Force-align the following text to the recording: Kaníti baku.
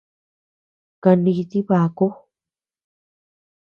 Kaníti 1.03 1.59
baku. 1.69 2.07